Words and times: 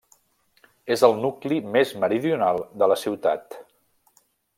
És 0.95 1.03
el 1.07 1.11
nucli 1.25 1.59
més 1.75 1.91
meridional 2.05 2.63
de 2.83 2.89
la 2.93 2.97
ciutat. 3.03 3.59